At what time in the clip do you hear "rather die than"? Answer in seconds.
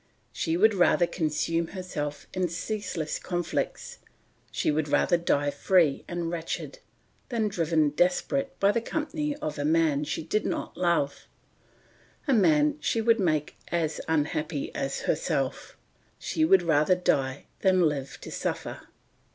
16.63-17.81